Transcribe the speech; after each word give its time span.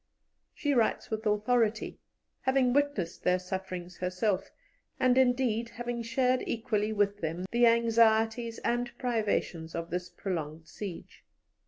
She 0.55 0.73
writes 0.73 1.11
with 1.11 1.27
authority, 1.27 1.99
having 2.41 2.73
witnessed 2.73 3.21
their 3.23 3.37
sufferings 3.37 3.97
herself, 3.97 4.49
and, 4.99 5.15
indeed, 5.15 5.69
having 5.69 6.01
shared 6.01 6.41
equally 6.47 6.91
with 6.91 7.19
them 7.21 7.45
the 7.51 7.67
anxieties 7.67 8.57
and 8.65 8.97
privations 8.97 9.75
of 9.75 9.91
this 9.91 10.09
prolonged 10.09 10.67
siege. 10.67 11.23